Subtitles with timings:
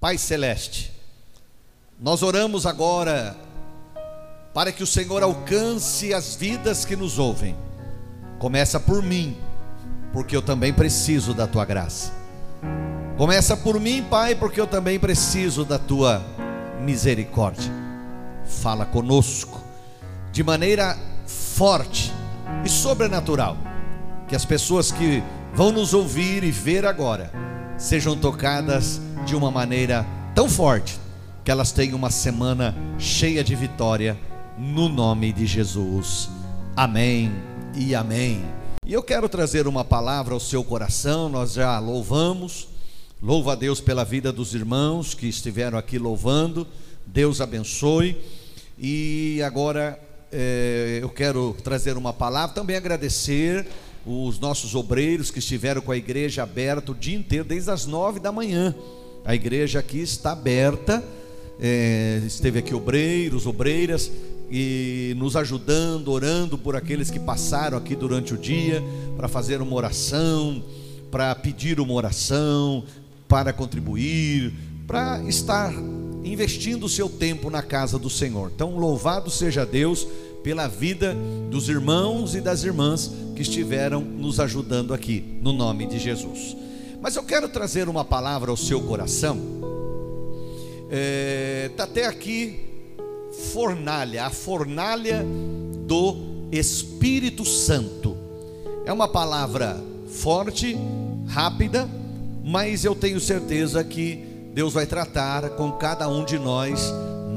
[0.00, 0.90] Pai Celeste,
[2.00, 3.36] nós oramos agora
[4.54, 7.54] para que o Senhor alcance as vidas que nos ouvem.
[8.38, 9.36] Começa por mim,
[10.10, 12.12] porque eu também preciso da tua graça.
[13.18, 16.24] Começa por mim, Pai, porque eu também preciso da tua
[16.80, 17.70] misericórdia.
[18.46, 19.60] Fala conosco
[20.32, 20.96] de maneira
[21.26, 22.10] forte
[22.64, 23.54] e sobrenatural.
[24.26, 25.22] Que as pessoas que
[25.52, 27.30] vão nos ouvir e ver agora
[27.80, 31.00] sejam tocadas de uma maneira tão forte
[31.42, 34.18] que elas tenham uma semana cheia de vitória
[34.58, 36.28] no nome de Jesus.
[36.76, 37.32] Amém
[37.74, 38.44] e amém.
[38.84, 41.30] E eu quero trazer uma palavra ao seu coração.
[41.30, 42.68] Nós já louvamos.
[43.22, 46.66] Louva a Deus pela vida dos irmãos que estiveram aqui louvando.
[47.06, 48.20] Deus abençoe.
[48.78, 49.98] E agora
[50.30, 53.66] é, eu quero trazer uma palavra, também agradecer
[54.06, 58.18] os nossos obreiros que estiveram com a igreja aberta o dia inteiro, desde as nove
[58.18, 58.74] da manhã.
[59.24, 61.04] A igreja aqui está aberta,
[61.60, 64.10] é, esteve aqui obreiros, obreiras,
[64.50, 68.82] e nos ajudando, orando por aqueles que passaram aqui durante o dia,
[69.16, 70.62] para fazer uma oração,
[71.10, 72.84] para pedir uma oração,
[73.28, 74.52] para contribuir,
[74.86, 75.72] para estar
[76.24, 78.50] investindo o seu tempo na casa do Senhor.
[78.54, 80.06] Então, louvado seja Deus
[80.42, 81.16] pela vida
[81.50, 86.56] dos irmãos e das irmãs que estiveram nos ajudando aqui, no nome de Jesus.
[87.00, 89.38] Mas eu quero trazer uma palavra ao seu coração.
[90.84, 92.60] Está é, tá até aqui
[93.52, 95.24] fornalha, a fornalha
[95.86, 96.16] do
[96.52, 98.16] Espírito Santo.
[98.84, 100.76] É uma palavra forte,
[101.26, 101.88] rápida,
[102.44, 106.92] mas eu tenho certeza que Deus vai tratar com cada um de nós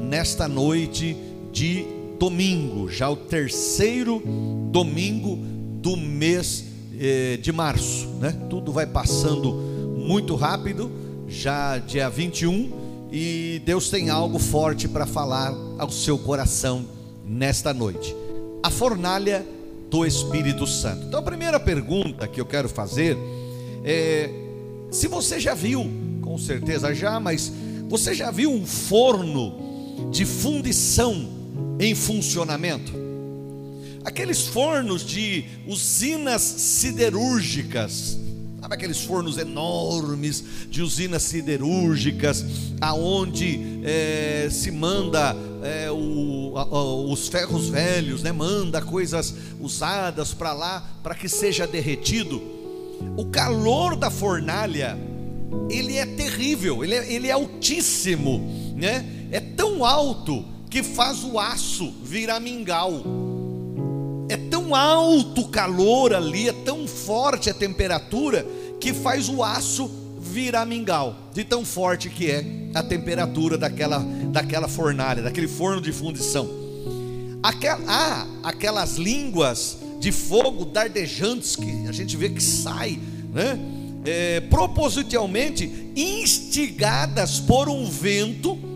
[0.08, 1.16] nesta noite
[1.52, 1.86] de
[2.18, 4.22] domingo, já o terceiro
[4.70, 5.36] domingo
[5.80, 6.64] do mês
[6.98, 8.32] eh, de março, né?
[8.48, 10.90] Tudo vai passando muito rápido,
[11.28, 12.72] já dia 21
[13.12, 16.84] e Deus tem algo forte para falar ao seu coração
[17.24, 18.14] nesta noite.
[18.62, 19.46] A fornalha
[19.90, 21.06] do Espírito Santo.
[21.06, 23.16] Então, a primeira pergunta que eu quero fazer
[23.84, 24.30] é:
[24.90, 25.88] se você já viu,
[26.22, 27.52] com certeza já, mas
[27.88, 31.28] você já viu um forno de fundição
[31.78, 32.92] em funcionamento?
[34.04, 38.18] Aqueles fornos de usinas siderúrgicas,
[38.64, 42.42] Sabe aqueles fornos enormes de usinas siderúrgicas,
[42.80, 48.32] aonde é, se manda é, o, a, os ferros velhos, né?
[48.32, 52.40] Manda coisas usadas para lá para que seja derretido.
[53.18, 54.98] O calor da fornalha
[55.68, 59.04] ele é terrível, ele é, ele é altíssimo, né?
[59.30, 60.42] É tão alto
[60.74, 63.00] que faz o aço virar mingau
[64.28, 68.44] é tão alto o calor ali, é tão forte a temperatura,
[68.80, 74.00] que faz o aço virar mingau, de tão forte que é a temperatura daquela,
[74.32, 76.50] daquela fornalha, daquele forno de fundição.
[77.40, 82.98] Aquela, há aquelas línguas de fogo dardejantes que a gente vê que sai,
[83.32, 83.60] né?
[84.04, 88.73] É, propositalmente instigadas por um vento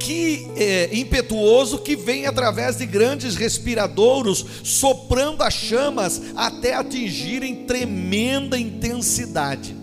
[0.00, 8.58] que é, impetuoso que vem através de grandes respiradouros, soprando as chamas até atingirem tremenda
[8.58, 9.76] intensidade.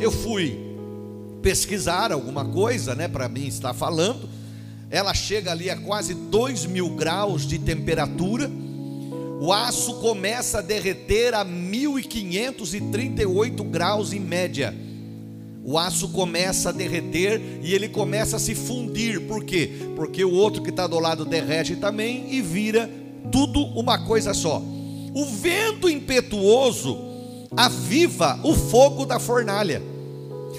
[0.00, 0.58] Eu fui
[1.40, 4.28] pesquisar alguma coisa, né, para mim estar falando.
[4.90, 8.50] Ela chega ali a quase 2 mil graus de temperatura.
[9.40, 14.83] O aço começa a derreter a 1538 graus em média
[15.64, 19.22] o aço começa a derreter e ele começa a se fundir.
[19.22, 19.70] Por quê?
[19.96, 22.90] Porque o outro que está do lado derrete também e vira
[23.32, 24.62] tudo uma coisa só.
[25.14, 26.98] O vento impetuoso
[27.56, 29.80] aviva o fogo da fornalha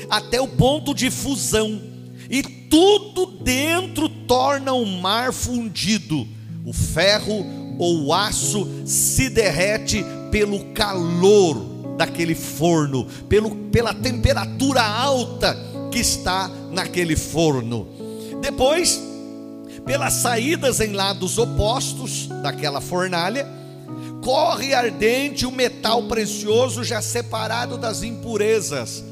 [0.10, 1.82] até o ponto de fusão,
[2.30, 6.28] e tudo dentro torna um mar fundido.
[6.66, 7.46] O ferro
[7.78, 15.58] ou o aço se derrete pelo calor daquele forno, pelo, pela temperatura alta
[15.92, 17.88] que está naquele forno.
[18.42, 19.02] Depois,
[19.86, 23.48] pelas saídas em lados opostos daquela fornalha,
[24.22, 29.04] corre ardente o metal precioso já separado das impurezas.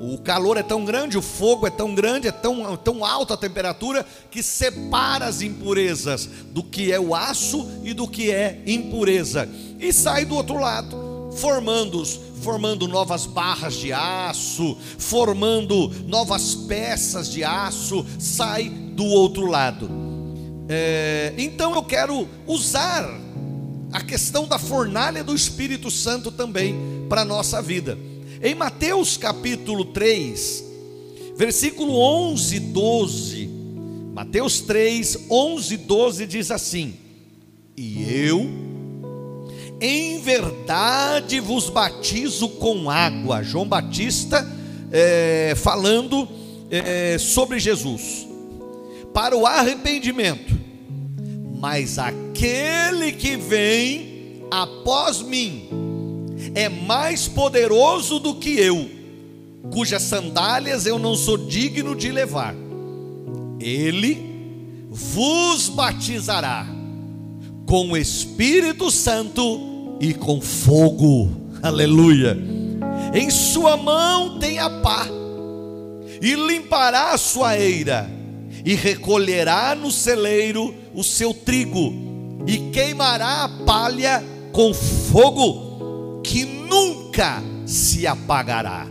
[0.00, 3.36] O calor é tão grande, o fogo é tão grande, é tão, tão alta a
[3.36, 9.48] temperatura que separa as impurezas do que é o aço e do que é impureza.
[9.80, 11.07] E sai do outro lado
[11.38, 12.04] formando,
[12.42, 19.88] formando novas barras de aço, formando novas peças de aço, sai do outro lado.
[20.68, 23.08] É, então eu quero usar
[23.92, 26.74] a questão da fornalha do Espírito Santo também
[27.08, 27.98] para a nossa vida.
[28.42, 30.68] Em Mateus capítulo 3,
[31.38, 33.48] Versículo 11, 12.
[34.12, 36.94] Mateus 3, 11, 12 diz assim:
[37.76, 38.44] E eu,
[39.80, 43.42] em verdade, vos batizo com água.
[43.42, 44.46] João Batista
[44.90, 46.28] é, falando
[46.70, 48.26] é, sobre Jesus,
[49.14, 50.58] para o arrependimento.
[51.60, 55.68] Mas aquele que vem após mim
[56.54, 58.88] é mais poderoso do que eu,
[59.72, 62.54] cujas sandálias eu não sou digno de levar.
[63.60, 64.26] Ele
[64.88, 66.66] vos batizará
[67.66, 69.67] com o Espírito Santo
[70.00, 71.30] e com fogo.
[71.62, 72.36] Aleluia.
[73.14, 75.06] Em sua mão tem a pá,
[76.20, 78.08] e limpará a sua eira,
[78.64, 81.92] e recolherá no celeiro o seu trigo,
[82.46, 84.22] e queimará a palha
[84.52, 88.86] com fogo, que nunca se apagará.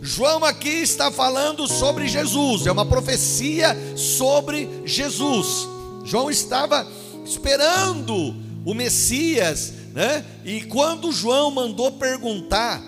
[0.00, 5.68] João aqui está falando sobre Jesus, é uma profecia sobre Jesus.
[6.04, 6.86] João estava
[7.24, 8.34] esperando
[8.64, 10.24] o Messias, né?
[10.44, 12.80] E quando João mandou perguntar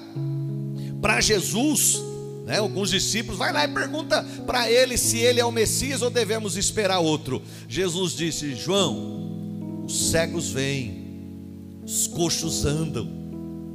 [1.03, 2.01] para Jesus,
[2.47, 6.09] né, alguns discípulos, vai lá e pergunta para ele se ele é o Messias ou
[6.09, 7.43] devemos esperar outro.
[7.69, 13.11] Jesus disse: João, os cegos vêm, os coxos andam,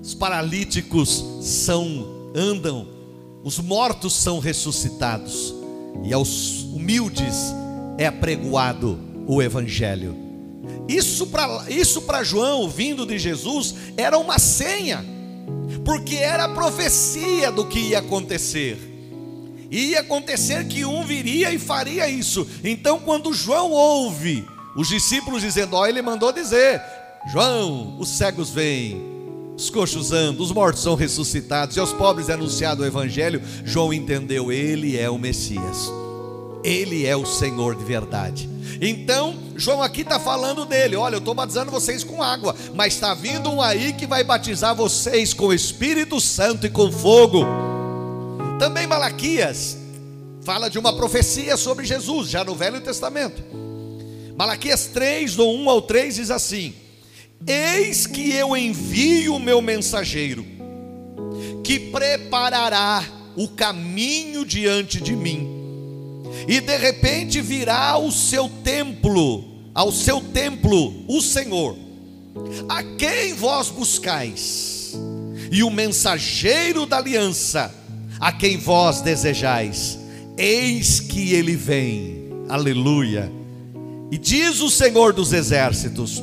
[0.01, 2.87] os paralíticos são andam,
[3.43, 5.53] os mortos são ressuscitados,
[6.05, 7.53] e aos humildes
[7.97, 8.97] é apregoado
[9.27, 10.24] o Evangelho.
[10.87, 15.03] Isso para isso João, vindo de Jesus, era uma senha,
[15.83, 18.93] porque era a profecia do que ia acontecer.
[19.71, 22.47] Ia acontecer que um viria e faria isso.
[22.63, 24.45] Então, quando João ouve
[24.75, 26.81] os discípulos dizendo: Ó, ele mandou dizer,
[27.31, 29.01] João, os cegos vêm,
[29.57, 33.41] os coxos andam, os mortos são ressuscitados e aos pobres é anunciado o evangelho.
[33.63, 35.91] João entendeu, ele é o Messias.
[36.63, 38.49] Ele é o Senhor de verdade.
[38.81, 43.13] Então, João aqui está falando dele: olha, eu estou batizando vocês com água, mas está
[43.13, 47.45] vindo um aí que vai batizar vocês com o Espírito Santo e com fogo.
[48.59, 49.77] Também Malaquias
[50.41, 53.43] fala de uma profecia sobre Jesus, já no Velho Testamento.
[54.37, 56.73] Malaquias 3, do 1 ao 3, diz assim:
[57.47, 60.45] Eis que eu envio o meu mensageiro,
[61.63, 63.03] que preparará
[63.35, 65.54] o caminho diante de mim,
[66.47, 69.43] e de repente virá ao seu templo,
[69.73, 71.75] ao seu templo, o Senhor,
[72.69, 74.93] a quem vós buscais,
[75.51, 77.73] e o mensageiro da aliança,
[78.19, 79.99] a quem vós desejais,
[80.37, 83.31] eis que ele vem, aleluia.
[84.11, 86.21] E diz o Senhor dos exércitos: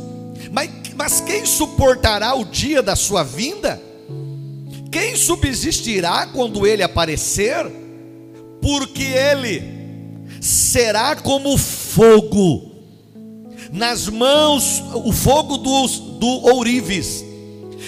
[0.51, 3.81] mas mas quem suportará o dia da sua vinda?
[4.91, 7.67] Quem subsistirá quando ele aparecer?
[8.61, 9.82] Porque ele
[10.43, 12.73] será como fogo
[13.73, 17.25] nas mãos, o fogo dos, do ourives,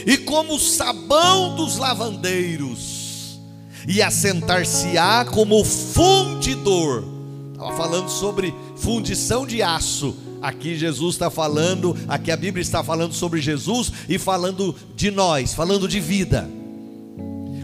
[0.07, 3.39] e como sabão dos lavandeiros,
[3.87, 7.05] e assentar-se-á como fundidor.
[7.53, 13.15] Estava falando sobre fundição de aço Aqui Jesus está falando, aqui a Bíblia está falando
[13.15, 16.47] sobre Jesus e falando de nós, falando de vida.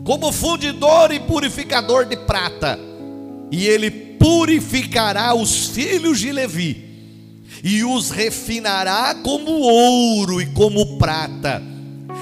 [0.02, 2.78] Como fundidor e purificador de prata,
[3.50, 3.90] e ele
[4.20, 6.84] purificará os filhos de Levi,
[7.64, 11.60] e os refinará como ouro e como prata.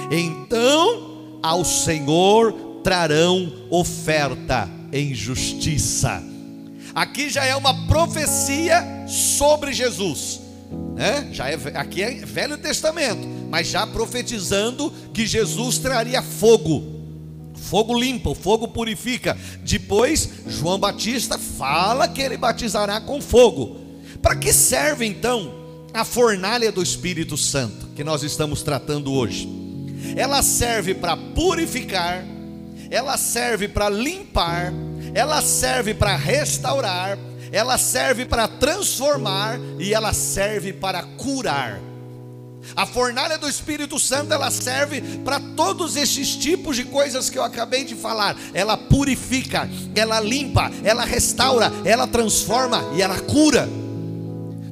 [0.09, 6.23] Então ao Senhor trarão oferta em justiça.
[6.95, 10.49] Aqui já é uma profecia sobre Jesus
[10.99, 11.29] né?
[11.31, 16.98] Já é, aqui é Velho Testamento, mas já profetizando que Jesus traria fogo.
[17.61, 19.37] Fogo limpa, o fogo purifica.
[19.63, 23.77] Depois, João Batista fala que ele batizará com fogo.
[24.21, 25.53] Para que serve então
[25.93, 29.47] a fornalha do Espírito Santo que nós estamos tratando hoje?
[30.15, 32.23] Ela serve para purificar,
[32.89, 34.73] ela serve para limpar,
[35.13, 37.17] ela serve para restaurar,
[37.51, 41.88] ela serve para transformar e ela serve para curar.
[42.75, 47.43] A fornalha do Espírito Santo ela serve para todos esses tipos de coisas que eu
[47.43, 48.35] acabei de falar.
[48.53, 53.67] Ela purifica, ela limpa, ela restaura, ela transforma e ela cura.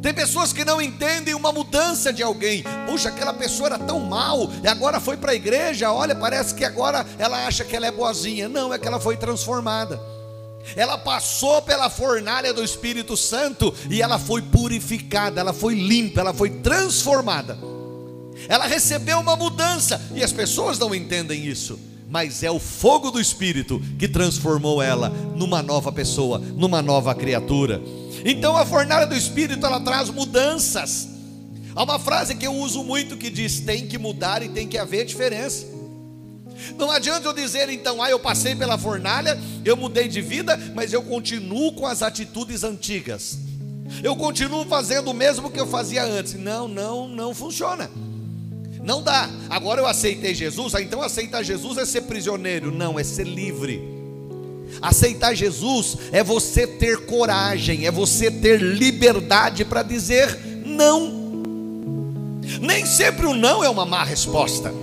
[0.01, 2.63] Tem pessoas que não entendem uma mudança de alguém.
[2.87, 5.91] Puxa, aquela pessoa era tão mal e agora foi para a igreja.
[5.91, 8.47] Olha, parece que agora ela acha que ela é boazinha.
[8.47, 9.99] Não, é que ela foi transformada
[10.75, 16.33] ela passou pela fornalha do Espírito Santo e ela foi purificada, ela foi limpa, ela
[16.33, 17.57] foi transformada.
[18.47, 21.79] Ela recebeu uma mudança e as pessoas não entendem isso.
[22.09, 27.81] mas é o fogo do Espírito que transformou ela numa nova pessoa, numa nova criatura.
[28.23, 31.09] Então a fornalha do Espírito ela traz mudanças.
[31.75, 34.77] Há uma frase que eu uso muito que diz: tem que mudar e tem que
[34.77, 35.65] haver diferença.
[36.75, 40.91] Não adianta eu dizer então, ah, eu passei pela fornalha, eu mudei de vida, mas
[40.91, 43.37] eu continuo com as atitudes antigas.
[44.01, 46.33] Eu continuo fazendo o mesmo que eu fazia antes.
[46.33, 47.89] Não, não, não funciona.
[48.83, 49.29] Não dá.
[49.49, 52.71] Agora eu aceitei Jesus, ah, então aceitar Jesus é ser prisioneiro.
[52.71, 53.97] Não, é ser livre.
[54.81, 61.17] Aceitar Jesus é você ter coragem, é você ter liberdade para dizer não.
[62.61, 64.73] Nem sempre o não é uma má resposta.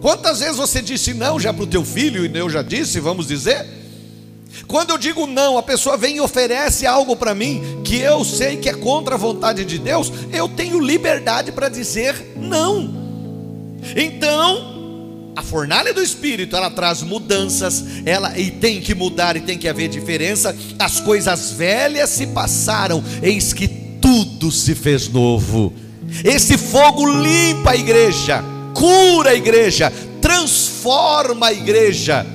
[0.00, 3.26] Quantas vezes você disse não já para o teu filho e eu já disse, vamos
[3.26, 3.66] dizer?
[4.66, 8.56] Quando eu digo não, a pessoa vem e oferece algo para mim que eu sei
[8.56, 12.99] que é contra a vontade de Deus, eu tenho liberdade para dizer não.
[13.96, 19.56] Então, a fornalha do Espírito, ela traz mudanças, ela e tem que mudar e tem
[19.56, 20.54] que haver diferença.
[20.78, 25.72] As coisas velhas se passaram, eis que tudo se fez novo.
[26.24, 28.42] Esse fogo limpa a igreja,
[28.74, 32.26] cura a igreja, transforma a igreja.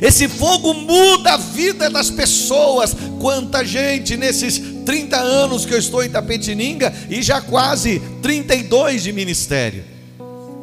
[0.00, 2.94] Esse fogo muda a vida das pessoas.
[3.18, 9.12] Quanta gente nesses 30 anos que eu estou em Tapetininga e já quase 32 de
[9.12, 9.95] ministério.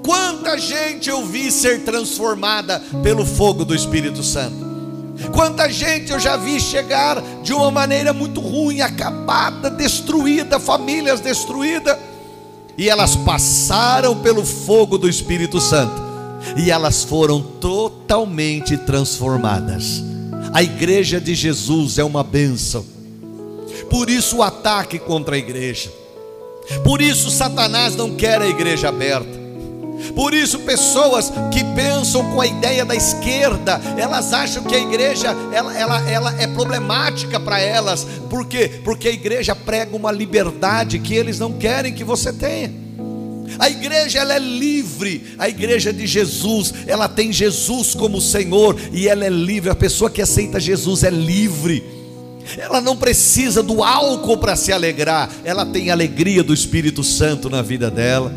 [0.04, 4.74] Quanta gente eu vi ser transformada pelo fogo do Espírito Santo.
[5.32, 11.98] Quanta gente eu já vi chegar de uma maneira muito ruim, acabada, destruída, famílias destruídas,
[12.78, 16.02] e elas passaram pelo fogo do Espírito Santo,
[16.58, 20.04] e elas foram totalmente transformadas.
[20.52, 22.84] A igreja de Jesus é uma bênção,
[23.90, 25.92] por isso o ataque contra a igreja,
[26.84, 29.43] por isso Satanás não quer a igreja aberta.
[30.16, 35.36] Por isso, pessoas que pensam com a ideia da esquerda, elas acham que a igreja
[35.54, 38.06] ela, ela, ela é problemática para elas.
[38.30, 38.82] Por quê?
[38.84, 42.84] Porque a igreja prega uma liberdade que eles não querem que você tenha.
[43.60, 49.08] A igreja ela é livre, a igreja de Jesus, ela tem Jesus como Senhor e
[49.08, 49.70] ela é livre.
[49.70, 51.84] A pessoa que aceita Jesus é livre.
[52.58, 57.50] Ela não precisa do álcool para se alegrar, ela tem a alegria do Espírito Santo
[57.50, 58.34] na vida dela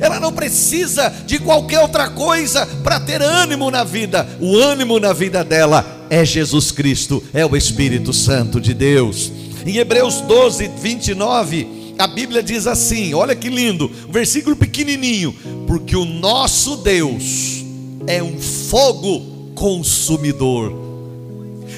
[0.00, 4.28] ela não precisa de qualquer outra coisa para ter ânimo na vida.
[4.40, 9.32] O ânimo na vida dela é Jesus Cristo, é o Espírito Santo de Deus.
[9.64, 15.34] Em Hebreus 12, 29, a Bíblia diz assim: olha que lindo, um versículo pequenininho,
[15.66, 17.64] porque o nosso Deus
[18.06, 20.84] é um fogo consumidor.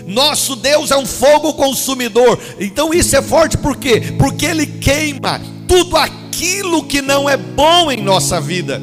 [0.06, 2.38] Nosso Deus é um fogo consumidor.
[2.58, 4.14] Então isso é forte por quê?
[4.18, 8.80] Porque ele queima tudo aquilo aquilo que não é bom em nossa vida.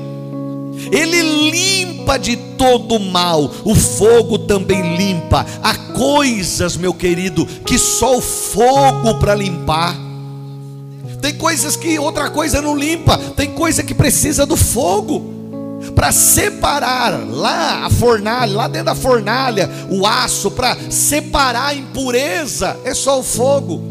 [0.92, 5.46] Ele limpa de todo mal, o fogo também limpa.
[5.64, 9.96] Há coisas, meu querido, que só o fogo para limpar.
[11.22, 15.34] Tem coisas que outra coisa não limpa, tem coisa que precisa do fogo
[15.96, 22.78] para separar lá a fornalha, lá dentro da fornalha, o aço para separar a impureza,
[22.84, 23.82] é só o fogo.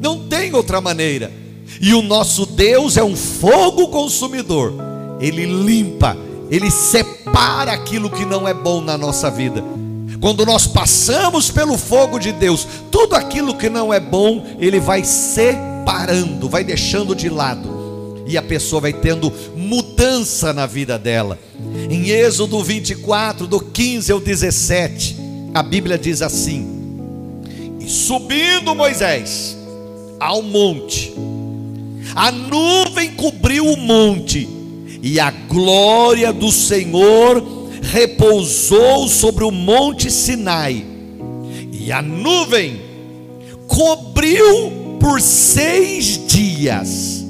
[0.00, 1.39] Não tem outra maneira.
[1.80, 4.74] E o nosso Deus é um fogo consumidor.
[5.18, 6.14] Ele limpa,
[6.50, 9.64] ele separa aquilo que não é bom na nossa vida.
[10.20, 15.02] Quando nós passamos pelo fogo de Deus, tudo aquilo que não é bom, ele vai
[15.02, 17.80] separando, vai deixando de lado.
[18.26, 21.38] E a pessoa vai tendo mudança na vida dela.
[21.88, 25.16] Em Êxodo 24, do 15 ao 17,
[25.54, 26.68] a Bíblia diz assim:
[27.80, 29.56] E subindo Moisés
[30.20, 31.14] ao monte,
[32.20, 34.46] a nuvem cobriu o monte,
[35.02, 37.42] e a glória do Senhor
[37.80, 40.84] repousou sobre o monte Sinai.
[41.72, 42.78] E a nuvem
[43.66, 47.24] cobriu por seis dias.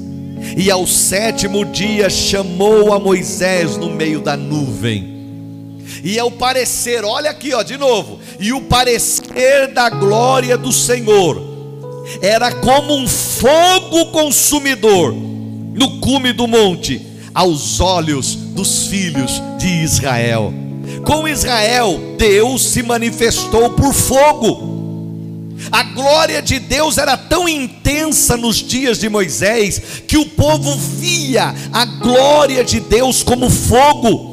[0.57, 5.79] E ao sétimo dia chamou a Moisés no meio da nuvem.
[6.03, 8.19] E ao parecer, olha aqui, ó, de novo.
[8.37, 11.50] E o parecer da glória do Senhor
[12.21, 17.01] era como um fogo consumidor no cume do monte,
[17.33, 20.53] aos olhos dos filhos de Israel.
[21.05, 24.71] Com Israel, Deus se manifestou por fogo.
[25.71, 31.53] A glória de Deus era tão intensa nos dias de Moisés que o povo via
[31.71, 34.31] a glória de Deus como fogo.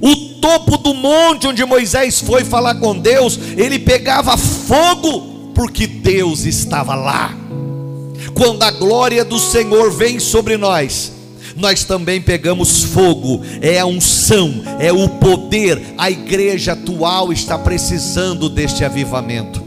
[0.00, 6.44] O topo do monte onde Moisés foi falar com Deus, ele pegava fogo porque Deus
[6.44, 7.34] estava lá.
[8.34, 11.12] Quando a glória do Senhor vem sobre nós,
[11.56, 15.80] nós também pegamos fogo, é a unção, é o poder.
[15.96, 19.62] A igreja atual está precisando deste avivamento.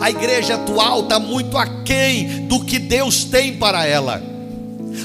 [0.00, 4.22] A igreja atual está muito aquém do que Deus tem para ela.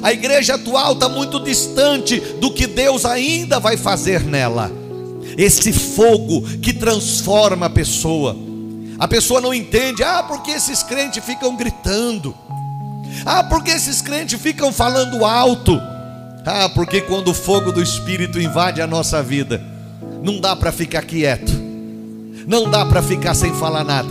[0.02, 4.72] A igreja atual está muito distante do que Deus ainda vai fazer nela.
[5.38, 8.36] Esse fogo que transforma a pessoa.
[9.00, 12.36] A pessoa não entende, ah, porque esses crentes ficam gritando.
[13.26, 15.80] Ah, porque esses crentes ficam falando alto.
[16.46, 19.62] Ah, porque quando o fogo do Espírito invade a nossa vida,
[20.22, 21.52] não dá para ficar quieto,
[22.48, 24.10] não dá para ficar sem falar nada.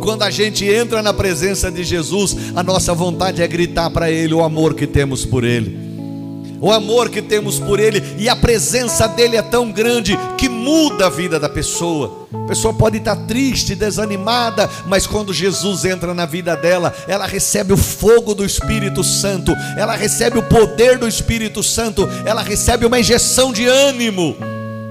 [0.00, 4.34] Quando a gente entra na presença de Jesus, a nossa vontade é gritar para Ele
[4.34, 5.87] o amor que temos por Ele
[6.60, 11.06] o amor que temos por Ele e a presença dEle é tão grande que muda
[11.06, 12.26] a vida da pessoa.
[12.32, 17.72] A pessoa pode estar triste, desanimada, mas quando Jesus entra na vida dela, ela recebe
[17.72, 22.98] o fogo do Espírito Santo, ela recebe o poder do Espírito Santo, ela recebe uma
[22.98, 24.36] injeção de ânimo,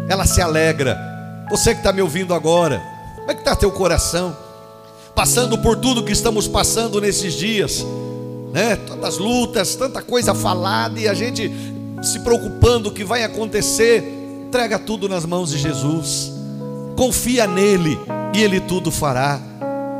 [0.07, 0.97] ela se alegra.
[1.49, 2.81] Você que está me ouvindo agora,
[3.17, 4.35] como é que está teu coração?
[5.13, 7.83] Passando por tudo que estamos passando nesses dias
[8.57, 8.75] né?
[8.75, 11.51] Tantas lutas, tanta coisa falada e a gente
[12.01, 14.03] se preocupando o que vai acontecer.
[14.47, 16.31] Entrega tudo nas mãos de Jesus.
[16.95, 17.99] Confia nele
[18.33, 19.39] e ele tudo fará.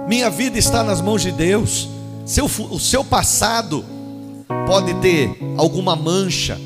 [0.08, 1.88] Minha vida está nas mãos de Deus.
[2.26, 3.86] Seu, o seu passado
[4.66, 6.60] pode ter alguma mancha.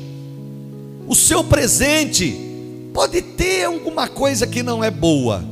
[1.06, 2.34] O seu presente
[2.94, 5.44] pode ter alguma coisa que não é boa,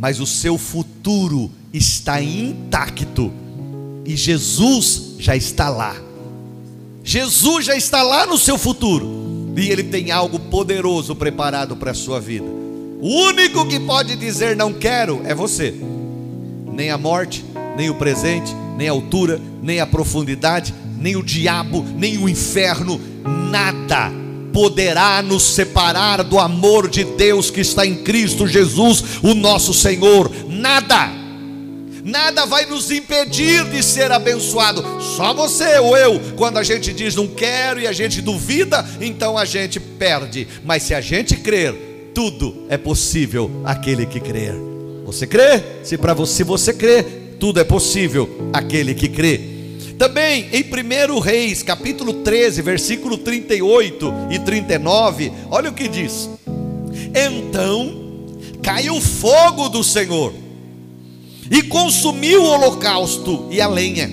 [0.00, 3.30] mas o seu futuro está intacto
[4.04, 5.94] e Jesus já está lá.
[7.04, 9.54] Jesus já está lá no seu futuro.
[9.56, 12.46] E Ele tem algo poderoso preparado para a sua vida.
[13.00, 15.72] O único que pode dizer não quero é você.
[16.72, 17.44] Nem a morte,
[17.76, 23.00] nem o presente, nem a altura, nem a profundidade, nem o diabo, nem o inferno,
[23.50, 24.10] nada
[24.52, 30.30] poderá nos separar do amor de Deus que está em Cristo Jesus, o nosso Senhor.
[30.48, 31.21] Nada
[32.02, 34.84] nada vai nos impedir de ser abençoado.
[35.00, 39.38] Só você ou eu, quando a gente diz não quero e a gente duvida, então
[39.38, 40.46] a gente perde.
[40.64, 44.54] Mas se a gente crer, tudo é possível aquele que crer.
[45.04, 45.62] Você crê?
[45.82, 47.02] Se para você você crê,
[47.38, 49.40] tudo é possível aquele que crê.
[49.98, 56.28] Também em 1 Reis, capítulo 13, versículo 38 e 39, olha o que diz:
[57.14, 58.00] Então
[58.62, 60.32] caiu fogo do Senhor
[61.50, 64.10] e consumiu o holocausto e a lenha,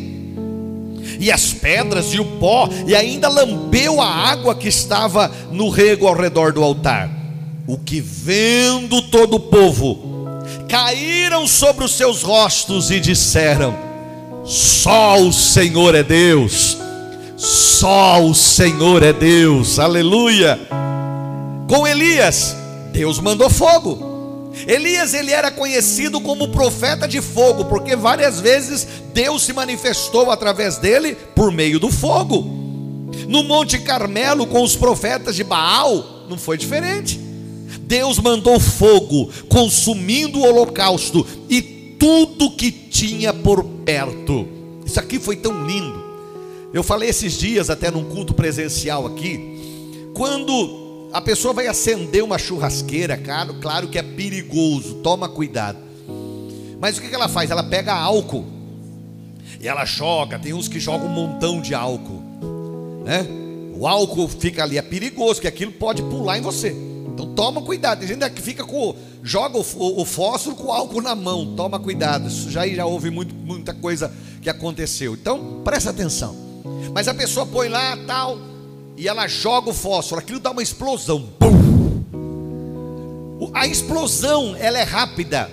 [1.19, 6.07] e as pedras e o pó, e ainda lambeu a água que estava no rego
[6.07, 7.09] ao redor do altar.
[7.67, 9.99] O que vendo todo o povo,
[10.67, 13.75] caíram sobre os seus rostos e disseram:
[14.43, 16.77] Só o Senhor é Deus,
[17.37, 20.59] só o Senhor é Deus, aleluia.
[21.67, 22.55] Com Elias,
[22.91, 24.08] Deus mandou fogo
[24.67, 30.77] Elias ele era conhecido como profeta de fogo, porque várias vezes Deus se manifestou através
[30.77, 32.41] dele por meio do fogo.
[33.27, 37.19] No Monte Carmelo com os profetas de Baal, não foi diferente.
[37.81, 41.61] Deus mandou fogo, consumindo o holocausto e
[41.99, 44.47] tudo que tinha por perto.
[44.85, 46.03] Isso aqui foi tão lindo.
[46.73, 49.57] Eu falei esses dias até num culto presencial aqui,
[50.13, 50.78] quando
[51.11, 55.77] a pessoa vai acender uma churrasqueira, claro, claro que é perigoso, toma cuidado.
[56.79, 57.49] Mas o que ela faz?
[57.49, 58.45] Ela pega álcool
[59.59, 60.39] e ela joga.
[60.39, 62.23] Tem uns que jogam um montão de álcool,
[63.03, 63.25] né?
[63.75, 66.69] O álcool fica ali, é perigoso, porque aquilo pode pular em você.
[67.07, 67.99] Então toma cuidado.
[67.99, 71.53] Tem gente que fica com joga o, o, fósforo com o álcool na mão.
[71.55, 72.27] Toma cuidado.
[72.27, 75.13] Isso já já houve muito, muita coisa que aconteceu.
[75.13, 76.35] Então presta atenção.
[76.93, 78.37] Mas a pessoa põe lá tal
[78.99, 81.29] e ela joga o fósforo, aquilo dá uma explosão.
[83.53, 85.49] A explosão ela é rápida,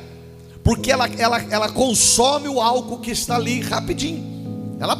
[0.64, 4.76] porque ela, ela, ela consome o álcool que está ali rapidinho.
[4.80, 4.96] Ela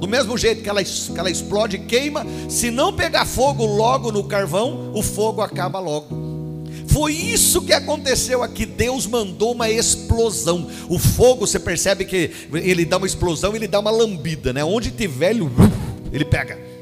[0.00, 4.12] do mesmo jeito que ela, que ela explode e queima, se não pegar fogo logo
[4.12, 6.06] no carvão, o fogo acaba logo.
[6.86, 8.64] Foi isso que aconteceu aqui.
[8.64, 10.68] Deus mandou uma explosão.
[10.88, 14.62] O fogo, você percebe que ele dá uma explosão, ele dá uma lambida, né?
[14.62, 15.50] Onde tiver, ele,
[16.12, 16.75] ele pega.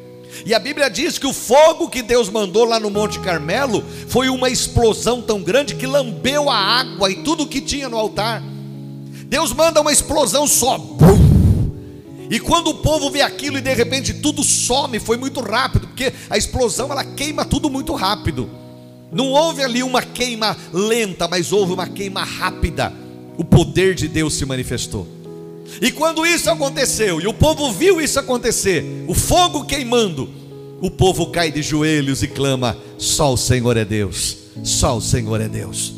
[0.45, 4.29] E a Bíblia diz que o fogo que Deus mandou lá no Monte Carmelo foi
[4.29, 8.43] uma explosão tão grande que lambeu a água e tudo que tinha no altar.
[9.27, 10.79] Deus manda uma explosão só.
[12.31, 16.13] E quando o povo vê aquilo e de repente tudo some, foi muito rápido, porque
[16.29, 18.49] a explosão ela queima tudo muito rápido.
[19.13, 22.93] Não houve ali uma queima lenta, mas houve uma queima rápida.
[23.37, 25.07] O poder de Deus se manifestou.
[25.81, 30.29] E quando isso aconteceu, e o povo viu isso acontecer, o fogo queimando,
[30.81, 35.41] o povo cai de joelhos e clama: só o Senhor é Deus, só o Senhor
[35.41, 35.93] é Deus.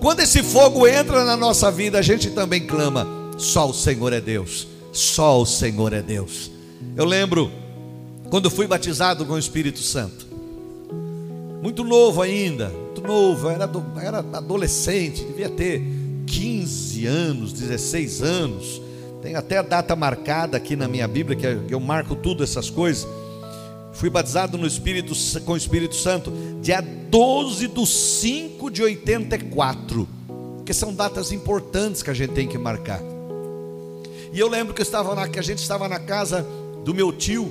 [0.00, 3.06] Quando esse fogo entra na nossa vida, a gente também clama:
[3.38, 6.50] só o Senhor é Deus, só o Senhor é Deus.
[6.96, 7.50] Eu lembro
[8.28, 10.26] quando fui batizado com o Espírito Santo,
[11.62, 13.68] muito novo ainda, muito novo, era,
[14.00, 15.82] era adolescente, devia ter
[16.26, 18.85] 15 anos, 16 anos.
[19.26, 21.36] Tem até a data marcada aqui na minha Bíblia,
[21.66, 23.08] que eu marco tudo essas coisas.
[23.92, 30.08] Fui batizado no Espírito, com o Espírito Santo dia 12 de 5 de 84,
[30.64, 33.02] que são datas importantes que a gente tem que marcar.
[34.32, 36.46] E eu lembro que, eu estava na, que a gente estava na casa
[36.84, 37.46] do meu tio,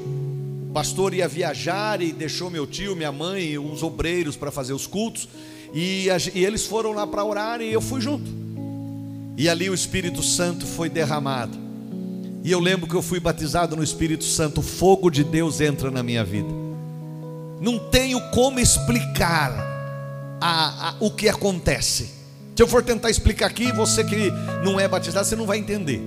[0.70, 4.72] o pastor ia viajar e deixou meu tio, minha mãe e uns obreiros para fazer
[4.72, 5.28] os cultos,
[5.74, 8.32] e, a, e eles foram lá para orar e eu fui junto.
[9.36, 11.65] E ali o Espírito Santo foi derramado.
[12.46, 15.90] E eu lembro que eu fui batizado no Espírito Santo, o fogo de Deus entra
[15.90, 16.48] na minha vida.
[17.60, 19.52] Não tenho como explicar
[20.40, 22.12] a, a, o que acontece.
[22.56, 24.32] Se eu for tentar explicar aqui, você que
[24.64, 26.00] não é batizado, você não vai entender.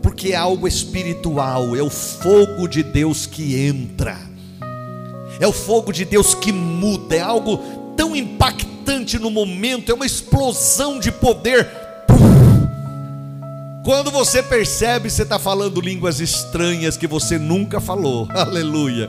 [0.00, 4.16] Porque é algo espiritual, é o fogo de Deus que entra.
[5.40, 7.58] É o fogo de Deus que muda, é algo
[7.96, 11.85] tão impactante no momento, é uma explosão de poder
[13.86, 18.26] quando você percebe, você está falando línguas estranhas que você nunca falou.
[18.34, 19.08] Aleluia.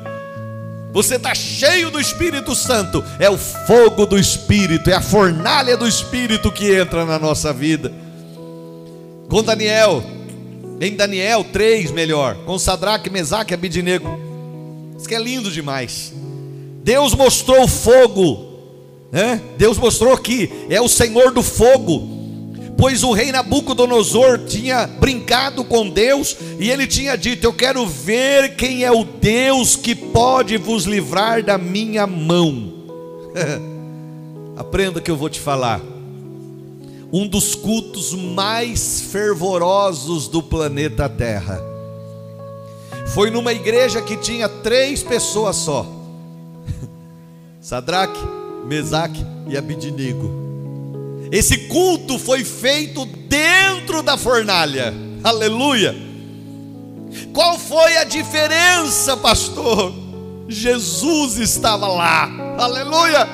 [0.94, 3.04] Você está cheio do Espírito Santo.
[3.20, 7.92] É o fogo do Espírito, é a fornalha do Espírito que entra na nossa vida.
[9.28, 10.04] Com Daniel,
[10.80, 14.08] em Daniel 3, melhor, com Sadraque, Mesaque e Abidinego.
[14.96, 16.13] Isso que é lindo demais.
[16.84, 18.46] Deus mostrou o fogo,
[19.12, 19.42] né?
[19.58, 22.16] Deus mostrou que é o Senhor do fogo
[22.78, 28.56] pois o rei Nabucodonosor tinha brincado com Deus e ele tinha dito: Eu quero ver
[28.56, 32.74] quem é o Deus que pode vos livrar da minha mão.
[34.56, 35.82] Aprenda que eu vou te falar.
[37.12, 41.60] Um dos cultos mais fervorosos do planeta Terra
[43.08, 45.86] foi numa igreja que tinha três pessoas só:
[47.60, 48.20] Sadraque,
[48.66, 50.47] Mesaque e Abidinego.
[51.32, 54.94] Esse culto foi feito dentro da fornalha.
[55.24, 55.96] Aleluia.
[57.34, 59.94] Qual foi a diferença, pastor?
[60.48, 62.30] Jesus estava lá.
[62.58, 63.28] Aleluia.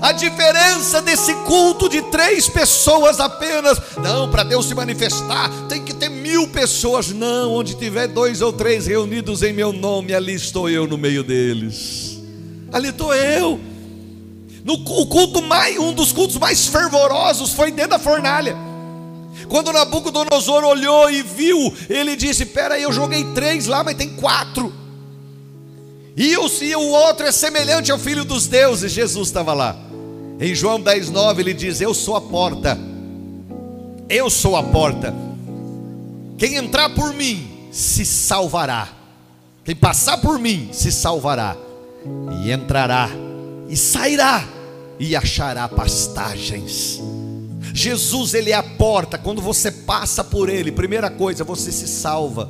[0.00, 5.94] A diferença desse culto de três pessoas apenas, não, para Deus se manifestar, tem que
[5.94, 10.68] ter mil pessoas, não, onde tiver dois ou três reunidos em meu nome, ali estou
[10.68, 12.18] eu no meio deles,
[12.72, 13.60] ali estou eu.
[14.64, 18.56] No, o culto mais, um dos cultos mais fervorosos foi dentro da fornalha.
[19.46, 24.16] Quando Nabucodonosor olhou e viu, ele disse: Pera aí, eu joguei três lá, mas tem
[24.16, 24.72] quatro.
[26.16, 28.90] E o, e o outro é semelhante ao filho dos deuses.
[28.90, 29.76] Jesus estava lá.
[30.40, 32.78] Em João 10,9 ele diz: Eu sou a porta.
[34.08, 35.14] Eu sou a porta.
[36.38, 38.88] Quem entrar por mim se salvará.
[39.62, 41.54] Quem passar por mim se salvará.
[42.42, 43.10] E entrará
[43.68, 44.53] e sairá
[44.98, 47.00] e achará pastagens.
[47.72, 49.18] Jesus, ele é a porta.
[49.18, 52.48] Quando você passa por ele, primeira coisa, você se salva.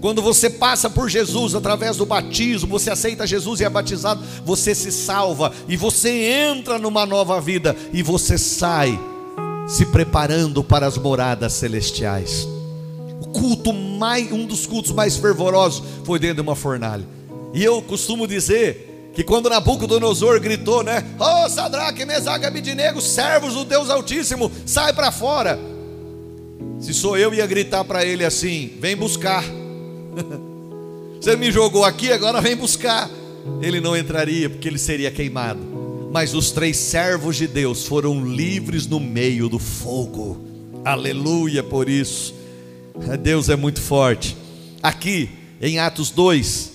[0.00, 4.74] Quando você passa por Jesus através do batismo, você aceita Jesus e é batizado, você
[4.74, 8.98] se salva e você entra numa nova vida e você sai
[9.66, 12.46] se preparando para as moradas celestiais.
[13.20, 17.04] O culto mais, um dos cultos mais fervorosos foi dentro de uma fornalha.
[17.52, 18.85] E eu costumo dizer
[19.16, 21.02] que quando Nabucodonosor gritou, né?
[21.18, 25.58] Oh, Sadraque, Mesaque, Abidinego, servos do Deus Altíssimo, sai para fora.
[26.78, 29.42] Se sou eu, ia gritar para ele assim: vem buscar.
[31.18, 33.08] Você me jogou aqui, agora vem buscar.
[33.62, 35.60] Ele não entraria, porque ele seria queimado.
[36.12, 40.44] Mas os três servos de Deus foram livres no meio do fogo.
[40.84, 42.34] Aleluia por isso.
[43.22, 44.36] Deus é muito forte.
[44.82, 46.72] Aqui em Atos 2,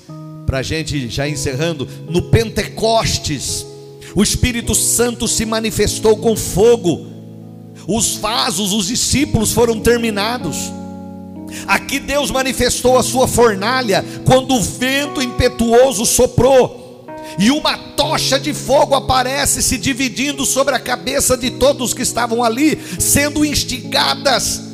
[0.51, 3.65] para a gente já encerrando, no Pentecostes,
[4.13, 7.07] o Espírito Santo se manifestou com fogo,
[7.87, 10.57] os vasos, os discípulos foram terminados.
[11.65, 17.07] Aqui Deus manifestou a sua fornalha quando o vento impetuoso soprou
[17.39, 22.43] e uma tocha de fogo aparece se dividindo sobre a cabeça de todos que estavam
[22.43, 24.70] ali, sendo instigadas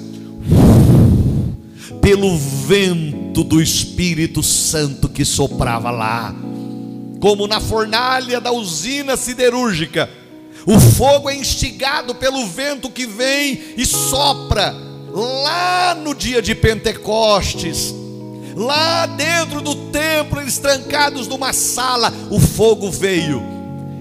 [2.02, 6.34] pelo vento do Espírito Santo que soprava lá,
[7.20, 10.10] como na fornalha da usina siderúrgica.
[10.66, 14.76] O fogo é instigado pelo vento que vem e sopra
[15.14, 17.94] lá no dia de Pentecostes.
[18.56, 23.42] Lá dentro do templo, eles trancados numa sala, o fogo veio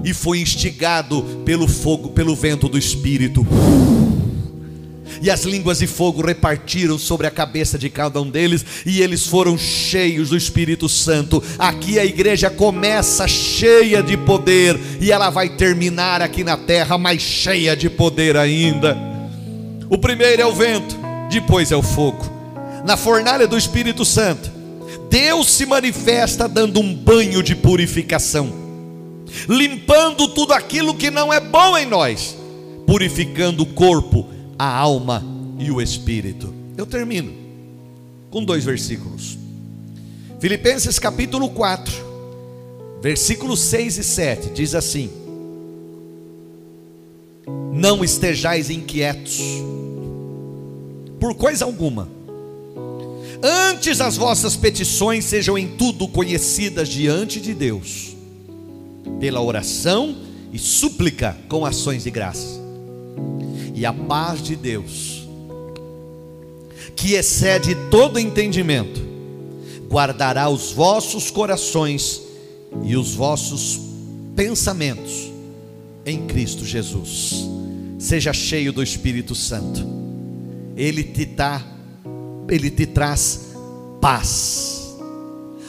[0.02, 3.46] e foi instigado pelo fogo, pelo vento do Espírito
[5.20, 9.26] e as línguas de fogo repartiram sobre a cabeça de cada um deles, e eles
[9.26, 11.42] foram cheios do Espírito Santo.
[11.58, 17.22] Aqui a igreja começa cheia de poder, e ela vai terminar aqui na terra mais
[17.22, 18.96] cheia de poder ainda.
[19.88, 20.96] O primeiro é o vento,
[21.30, 22.24] depois é o fogo.
[22.84, 24.50] Na fornalha do Espírito Santo,
[25.10, 28.52] Deus se manifesta dando um banho de purificação,
[29.48, 32.36] limpando tudo aquilo que não é bom em nós,
[32.86, 35.22] purificando o corpo a alma
[35.58, 36.52] e o espírito.
[36.76, 37.32] Eu termino
[38.30, 39.38] com dois versículos.
[40.38, 41.92] Filipenses capítulo 4,
[43.02, 45.10] versículos 6 e 7 diz assim:
[47.72, 49.40] Não estejais inquietos
[51.18, 52.08] por coisa alguma,
[53.42, 58.14] antes as vossas petições sejam em tudo conhecidas diante de Deus,
[59.18, 60.14] pela oração
[60.52, 62.66] e súplica com ações de graça
[63.76, 65.28] e a paz de Deus,
[66.96, 68.98] que excede todo entendimento,
[69.86, 72.22] guardará os vossos corações
[72.82, 73.78] e os vossos
[74.34, 75.30] pensamentos
[76.06, 77.46] em Cristo Jesus.
[77.98, 79.86] Seja cheio do Espírito Santo.
[80.74, 81.62] Ele te dá,
[82.48, 83.48] ele te traz
[84.00, 84.96] paz.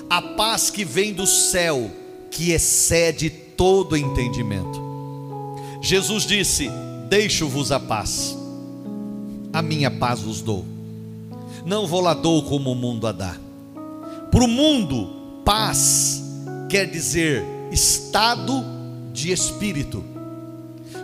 [0.09, 1.91] A paz que vem do céu,
[2.31, 4.81] que excede todo entendimento.
[5.81, 6.69] Jesus disse:
[7.09, 8.37] Deixo-vos a paz,
[9.53, 10.65] a minha paz vos dou.
[11.65, 13.37] Não vou lá dou como o mundo a dá.
[14.29, 16.21] Para o mundo, paz
[16.69, 18.63] quer dizer estado
[19.13, 20.03] de espírito.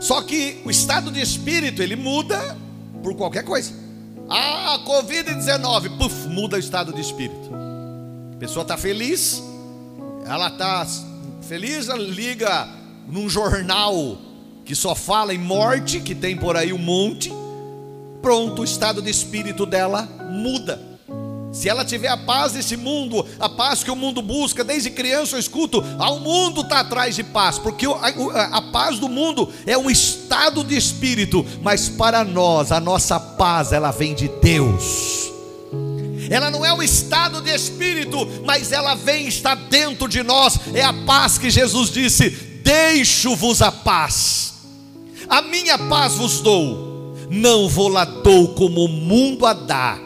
[0.02, 2.58] Só que o estado de espírito ele muda
[3.02, 3.72] por qualquer coisa.
[4.30, 7.50] Ah, Covid-19, puf, muda o estado de espírito.
[8.34, 9.42] A pessoa está feliz,
[10.26, 10.86] ela está
[11.42, 12.68] feliz, ela liga
[13.08, 14.18] num jornal
[14.66, 17.32] que só fala em morte, que tem por aí um monte,
[18.22, 20.94] pronto, o estado de espírito dela muda.
[21.52, 25.36] Se ela tiver a paz desse mundo, a paz que o mundo busca, desde criança
[25.36, 29.78] eu escuto, ah, o mundo está atrás de paz, porque a, paz do mundo é
[29.78, 35.32] um estado de espírito, mas para nós, a nossa paz, ela vem de Deus.
[36.28, 40.82] Ela não é um estado de espírito, mas ela vem, está dentro de nós, é
[40.82, 42.32] a paz que Jesus disse:
[42.64, 44.53] Deixo-vos a paz
[45.28, 50.00] a minha paz vos dou, não vou lá dou como o mundo a dá.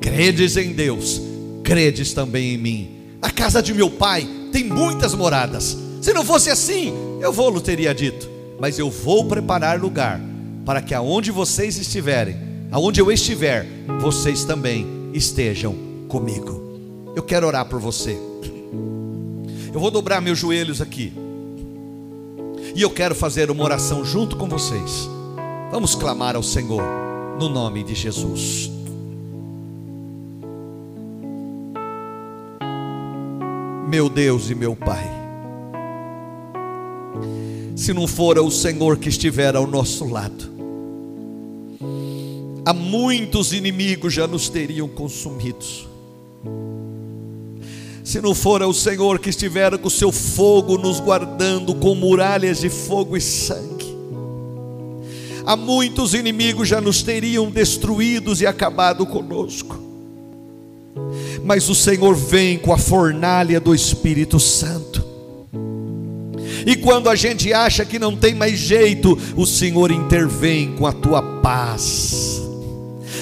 [0.00, 1.20] Credes em Deus,
[1.62, 2.90] credes também em mim.
[3.20, 5.76] A casa de meu pai tem muitas moradas.
[6.00, 8.28] Se não fosse assim, eu vou-lo teria dito.
[8.58, 10.20] Mas eu vou preparar lugar
[10.64, 12.36] para que aonde vocês estiverem,
[12.70, 13.66] aonde eu estiver,
[14.00, 15.74] vocês também estejam
[16.08, 17.12] comigo.
[17.14, 18.18] Eu quero orar por você.
[19.72, 21.12] Eu vou dobrar meus joelhos aqui.
[22.74, 25.08] E eu quero fazer uma oração junto com vocês.
[25.70, 26.82] Vamos clamar ao Senhor
[27.38, 28.70] no nome de Jesus.
[33.88, 35.08] Meu Deus e meu Pai,
[37.76, 40.50] se não fora o Senhor que estiver ao nosso lado,
[42.64, 45.86] há muitos inimigos já nos teriam consumidos
[48.06, 52.60] se não fora o Senhor que estiver com o seu fogo nos guardando com muralhas
[52.60, 53.96] de fogo e sangue,
[55.44, 59.76] há muitos inimigos já nos teriam destruídos e acabado conosco.
[61.42, 65.04] Mas o Senhor vem com a fornalha do Espírito Santo.
[66.64, 70.92] E quando a gente acha que não tem mais jeito, o Senhor intervém com a
[70.92, 72.35] tua paz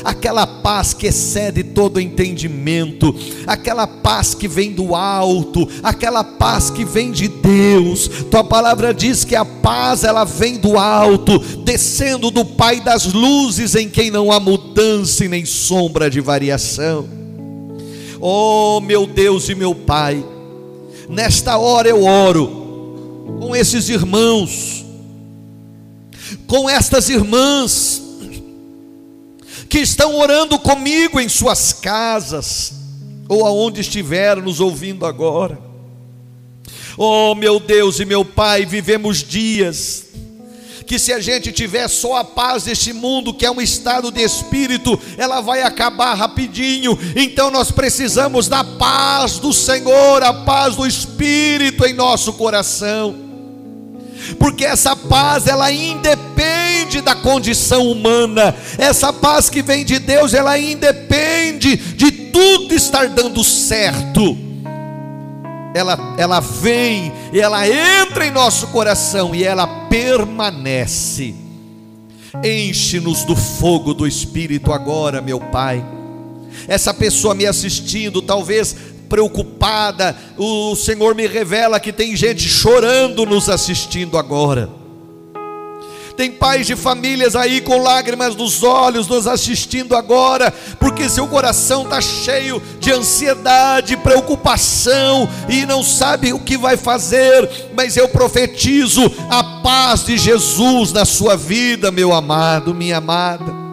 [0.05, 3.15] aquela paz que excede todo entendimento,
[3.47, 8.09] aquela paz que vem do alto, aquela paz que vem de Deus.
[8.31, 13.75] Tua palavra diz que a paz ela vem do alto, descendo do Pai das luzes,
[13.75, 17.09] em quem não há mudança e nem sombra de variação.
[18.21, 20.25] Oh, meu Deus e meu Pai,
[21.09, 24.85] nesta hora eu oro com esses irmãos,
[26.47, 28.04] com estas irmãs
[29.75, 32.75] que estão orando comigo em suas casas,
[33.29, 35.59] ou aonde estiveram nos ouvindo agora.
[36.97, 40.05] Oh, meu Deus e meu Pai, vivemos dias
[40.87, 44.21] que se a gente tiver só a paz deste mundo, que é um estado de
[44.21, 46.97] espírito, ela vai acabar rapidinho.
[47.17, 53.17] Então nós precisamos da paz do Senhor, a paz do Espírito em nosso coração.
[54.39, 56.64] Porque essa paz ela independe
[56.95, 58.55] independe da condição humana.
[58.79, 64.37] Essa paz que vem de Deus, ela independe de tudo estar dando certo,
[65.75, 71.35] ela, ela vem, ela entra em nosso coração e ela permanece.
[72.43, 75.85] Enche-nos do fogo do Espírito agora, meu Pai.
[76.69, 78.77] Essa pessoa me assistindo, talvez
[79.09, 84.84] preocupada, o Senhor me revela que tem gente chorando nos assistindo agora
[86.17, 91.83] tem pais de famílias aí com lágrimas nos olhos nos assistindo agora, porque seu coração
[91.83, 97.49] está cheio de ansiedade, preocupação e não sabe o que vai fazer.
[97.75, 103.64] Mas eu profetizo a paz de Jesus na sua vida, meu amado, minha amada.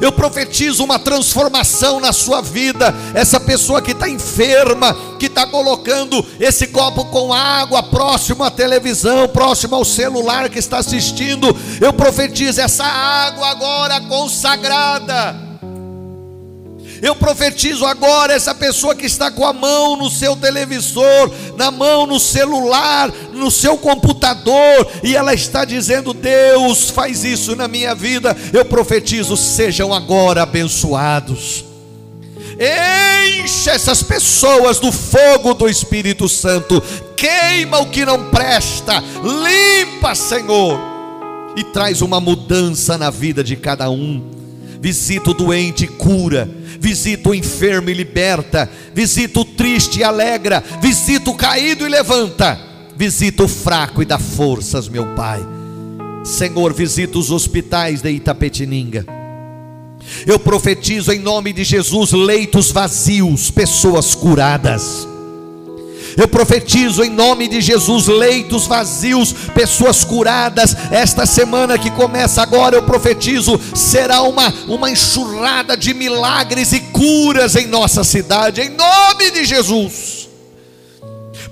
[0.00, 2.94] Eu profetizo uma transformação na sua vida.
[3.14, 9.28] Essa pessoa que está enferma, que está colocando esse copo com água próximo à televisão,
[9.28, 15.53] próximo ao celular que está assistindo, eu profetizo essa água agora consagrada
[17.04, 22.06] eu profetizo agora essa pessoa que está com a mão no seu televisor, na mão
[22.06, 28.34] no celular, no seu computador, e ela está dizendo: Deus, faz isso na minha vida.
[28.54, 31.66] Eu profetizo: sejam agora abençoados.
[32.54, 36.82] Enche essas pessoas do fogo do Espírito Santo,
[37.14, 40.80] queima o que não presta, limpa, Senhor,
[41.54, 44.22] e traz uma mudança na vida de cada um.
[44.80, 51.30] Visita o doente cura visita o enfermo e liberta, visita o triste e alegra, visita
[51.30, 52.58] o caído e levanta,
[52.96, 55.40] visita o fraco e dá forças, meu Pai.
[56.24, 59.04] Senhor, visita os hospitais de Itapetininga.
[60.26, 65.13] Eu profetizo em nome de Jesus leitos vazios, pessoas curadas
[66.16, 70.76] eu profetizo em nome de Jesus leitos vazios, pessoas curadas.
[70.90, 77.56] Esta semana que começa agora, eu profetizo será uma uma enxurrada de milagres e curas
[77.56, 80.28] em nossa cidade, em nome de Jesus.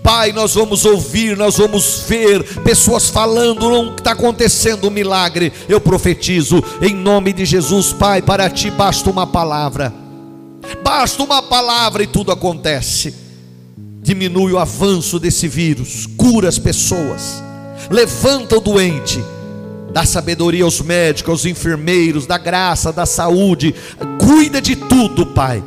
[0.03, 5.53] Pai, nós vamos ouvir, nós vamos ver pessoas falando, não está acontecendo um milagre.
[5.69, 9.93] Eu profetizo em nome de Jesus, Pai, para ti basta uma palavra.
[10.83, 13.22] Basta uma palavra e tudo acontece
[14.03, 17.43] diminui o avanço desse vírus, cura as pessoas,
[17.89, 19.23] levanta o doente,
[19.93, 23.73] dá sabedoria aos médicos, aos enfermeiros, dá graça, dá saúde,
[24.19, 25.63] cuida de tudo, Pai.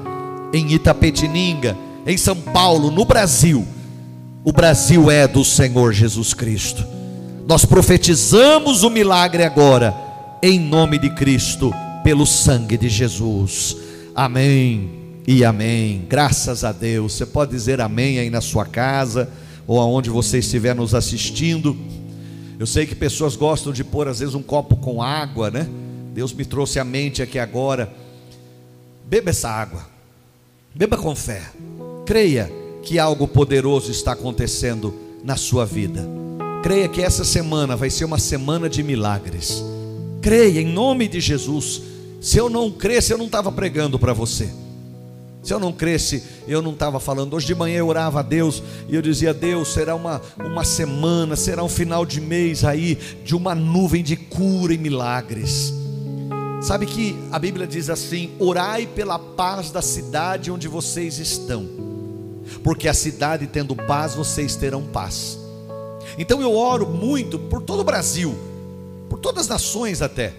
[0.53, 3.65] Em Itapetininga, em São Paulo, no Brasil,
[4.43, 6.85] o Brasil é do Senhor Jesus Cristo.
[7.47, 9.95] Nós profetizamos o milagre agora,
[10.43, 13.77] em nome de Cristo, pelo sangue de Jesus.
[14.13, 16.05] Amém e amém.
[16.07, 17.13] Graças a Deus.
[17.13, 19.29] Você pode dizer amém aí na sua casa
[19.67, 21.75] ou aonde você estiver nos assistindo.
[22.59, 25.67] Eu sei que pessoas gostam de pôr às vezes um copo com água, né?
[26.13, 27.91] Deus me trouxe à mente aqui agora.
[29.05, 29.85] Beba essa água.
[30.73, 31.41] Beba com fé.
[32.05, 32.51] Creia
[32.83, 36.07] que algo poderoso está acontecendo na sua vida.
[36.61, 39.63] Creia que essa semana vai ser uma semana de milagres.
[40.21, 41.81] Creia em nome de Jesus.
[42.21, 44.49] Se eu não cresce, eu não estava pregando para você.
[45.45, 47.35] Se eu não cresce, eu não estava falando.
[47.35, 51.35] Hoje de manhã eu orava a Deus e eu dizia: Deus, será uma, uma semana,
[51.35, 55.71] será um final de mês aí de uma nuvem de cura e milagres.
[56.63, 61.69] Sabe que a Bíblia diz assim: orai pela paz da cidade onde vocês estão,
[62.63, 65.37] porque a cidade tendo paz, vocês terão paz.
[66.17, 68.33] Então eu oro muito por todo o Brasil,
[69.07, 70.33] por todas as nações até,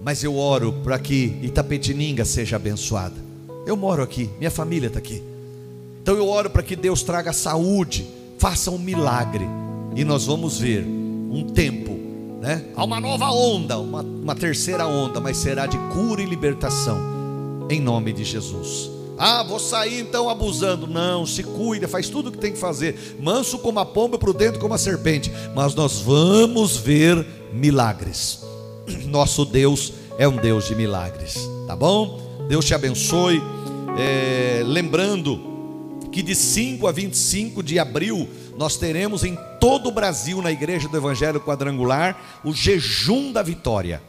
[0.00, 3.21] mas eu oro para que Itapetininga seja abençoada
[3.66, 5.22] eu moro aqui, minha família está aqui.
[6.02, 8.06] Então eu oro para que Deus traga saúde,
[8.38, 9.46] faça um milagre.
[9.94, 11.92] E nós vamos ver um tempo,
[12.40, 12.64] né?
[12.74, 16.98] Há uma nova onda, uma, uma terceira onda, mas será de cura e libertação,
[17.70, 18.90] em nome de Jesus.
[19.16, 20.88] Ah, vou sair então abusando.
[20.88, 23.16] Não, se cuida, faz tudo o que tem que fazer.
[23.20, 25.30] Manso como a pomba, prudente como a serpente.
[25.54, 28.40] Mas nós vamos ver milagres.
[29.06, 32.21] Nosso Deus é um Deus de milagres, tá bom?
[32.52, 33.42] Deus te abençoe.
[33.98, 40.42] É, lembrando que de 5 a 25 de abril nós teremos em todo o Brasil,
[40.42, 44.02] na Igreja do Evangelho Quadrangular, o jejum da vitória.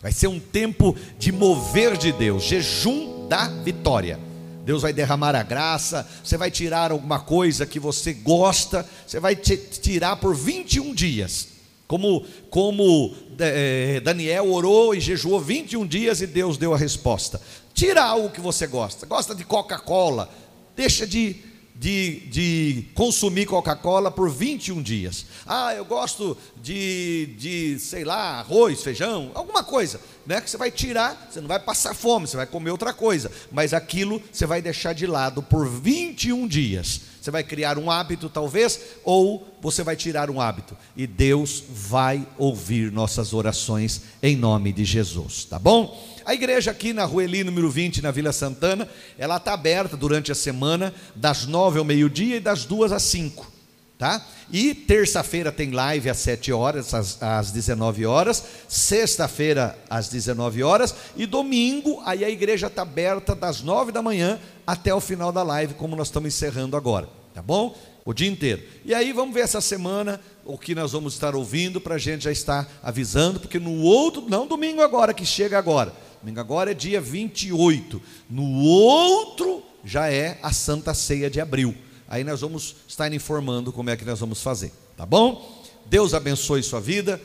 [0.00, 4.20] Vai ser um tempo de mover de Deus, jejum da vitória.
[4.64, 9.34] Deus vai derramar a graça, você vai tirar alguma coisa que você gosta, você vai
[9.34, 11.48] tirar por 21 dias.
[11.88, 17.40] Como, como é, Daniel orou e jejuou 21 dias e Deus deu a resposta.
[17.78, 19.06] Tira algo que você gosta.
[19.06, 20.28] Gosta de Coca-Cola.
[20.74, 21.36] Deixa de,
[21.76, 25.26] de, de consumir Coca-Cola por 21 dias.
[25.46, 30.00] Ah, eu gosto de, de, sei lá, arroz, feijão, alguma coisa.
[30.28, 33.32] Né, que você vai tirar, você não vai passar fome, você vai comer outra coisa,
[33.50, 37.00] mas aquilo você vai deixar de lado por 21 dias.
[37.18, 42.26] Você vai criar um hábito, talvez, ou você vai tirar um hábito, e Deus vai
[42.36, 45.98] ouvir nossas orações em nome de Jesus, tá bom?
[46.26, 50.30] A igreja aqui na Rua Eli, número 20, na Vila Santana, ela está aberta durante
[50.30, 53.57] a semana, das 9 ao meio-dia e das 2 às 5
[53.98, 54.24] tá?
[54.50, 60.94] E terça-feira tem live às 7 horas, às, às 19 horas, sexta-feira às 19 horas
[61.16, 65.42] e domingo aí a igreja está aberta das 9 da manhã até o final da
[65.42, 67.76] live, como nós estamos encerrando agora, tá bom?
[68.04, 68.62] O dia inteiro.
[68.84, 72.24] E aí vamos ver essa semana o que nós vamos estar ouvindo para a gente
[72.24, 75.92] já estar avisando, porque no outro, não domingo agora, que chega agora,
[76.22, 81.74] domingo agora é dia 28, no outro já é a Santa Ceia de Abril.
[82.08, 85.62] Aí nós vamos estar informando como é que nós vamos fazer, tá bom?
[85.86, 87.20] Deus abençoe sua vida.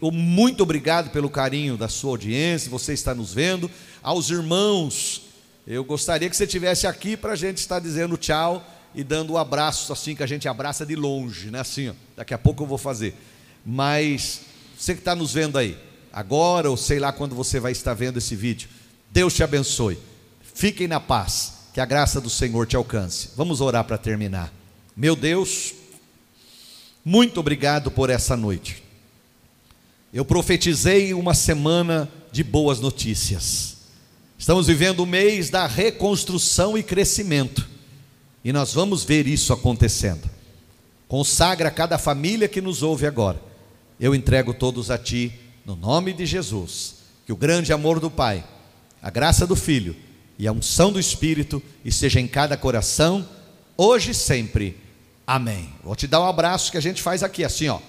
[0.00, 3.70] Muito obrigado pelo carinho da sua audiência, você está nos vendo.
[4.02, 5.22] Aos irmãos,
[5.66, 8.64] eu gostaria que você estivesse aqui para a gente estar dizendo tchau
[8.94, 11.60] e dando um abraço, assim que a gente abraça de longe, né?
[11.60, 13.14] Assim, ó, daqui a pouco eu vou fazer.
[13.64, 14.42] Mas
[14.78, 15.76] você que está nos vendo aí,
[16.10, 18.68] agora ou sei lá quando você vai estar vendo esse vídeo,
[19.10, 19.98] Deus te abençoe.
[20.40, 21.55] Fiquem na paz.
[21.76, 23.28] Que a graça do Senhor te alcance.
[23.36, 24.50] Vamos orar para terminar.
[24.96, 25.74] Meu Deus,
[27.04, 28.82] muito obrigado por essa noite.
[30.10, 33.76] Eu profetizei uma semana de boas notícias.
[34.38, 37.68] Estamos vivendo o mês da reconstrução e crescimento.
[38.42, 40.30] E nós vamos ver isso acontecendo.
[41.06, 43.38] Consagra cada família que nos ouve agora.
[44.00, 45.30] Eu entrego todos a Ti,
[45.62, 46.94] no nome de Jesus.
[47.26, 48.42] Que o grande amor do Pai,
[49.02, 50.05] a graça do Filho
[50.38, 53.26] e a unção do Espírito esteja em cada coração,
[53.76, 54.76] hoje e sempre.
[55.26, 55.70] Amém.
[55.82, 57.80] Vou te dar um abraço que a gente faz aqui, assim, ó.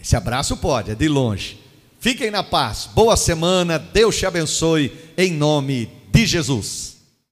[0.00, 1.60] Esse abraço pode, é de longe.
[2.00, 6.91] Fiquem na paz, boa semana, Deus te abençoe, em nome de Jesus.